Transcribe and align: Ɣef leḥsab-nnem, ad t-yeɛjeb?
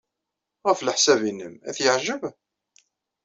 Ɣef 0.67 0.79
leḥsab-nnem, 0.81 1.55
ad 1.67 1.73
t-yeɛjeb? 1.75 2.23